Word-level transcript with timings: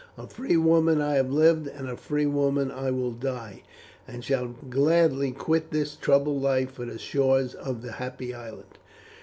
A 0.17 0.25
free 0.25 0.57
woman 0.57 0.99
I 0.99 1.13
have 1.13 1.31
lived, 1.31 1.67
and 1.67 1.87
a 1.87 1.95
free 1.95 2.25
woman 2.25 2.71
I 2.71 2.89
will 2.89 3.11
die, 3.11 3.61
and 4.07 4.23
shall 4.25 4.47
gladly 4.47 5.29
quit 5.31 5.69
this 5.69 5.95
troubled 5.95 6.41
life 6.41 6.71
for 6.71 6.85
the 6.87 6.97
shores 6.97 7.53
of 7.53 7.83
the 7.83 7.91
Happy 7.91 8.33
Island." 8.33 8.79